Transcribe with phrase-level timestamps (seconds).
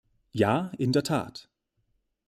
[0.31, 1.47] Ja, in der Tat!